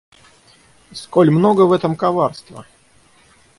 [0.93, 2.65] Сколь много в этом коварства!